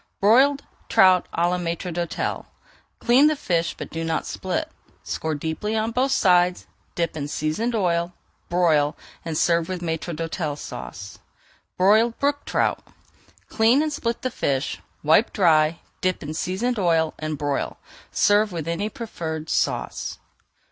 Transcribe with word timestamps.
BROILED 0.19 0.63
TROUT 0.89 1.27
À 1.31 1.47
LA 1.47 1.59
MAÎTRE 1.59 1.93
D'HÔTEL 1.93 2.47
Clean 2.97 3.27
the 3.27 3.35
fish 3.35 3.75
but 3.77 3.91
do 3.91 4.03
not 4.03 4.25
split. 4.25 4.67
Score 5.03 5.35
deeply 5.35 5.75
on 5.77 5.91
both 5.91 6.11
sides, 6.11 6.65
dip 6.95 7.15
in 7.15 7.27
seasoned 7.27 7.75
oil, 7.75 8.11
broil, 8.49 8.97
and 9.23 9.37
serve 9.37 9.69
with 9.69 9.81
Maître 9.83 10.15
d'Hôtel 10.15 10.57
Sauce. 10.57 11.19
BROILED 11.77 12.17
BROOK 12.17 12.45
TROUT 12.45 12.81
Clean 13.47 13.79
and 13.83 13.93
split 13.93 14.23
the 14.23 14.31
fish, 14.31 14.79
wipe 15.03 15.31
dry, 15.31 15.79
dip 16.01 16.23
in 16.23 16.33
seasoned 16.33 16.79
oil 16.79 17.13
and 17.19 17.37
broil. 17.37 17.77
[Page 17.77 18.17
412] 18.17 18.17
Serve 18.17 18.51
with 18.51 18.67
any 18.67 18.89
preferred 18.89 19.51
sauce. 19.51 20.17